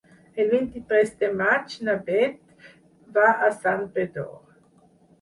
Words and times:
El 0.43 0.47
vint-i-tres 0.53 1.11
de 1.25 1.29
maig 1.43 1.77
na 1.89 1.95
Beth 2.09 2.67
va 3.21 3.31
a 3.51 3.55
Santpedor. 3.63 4.37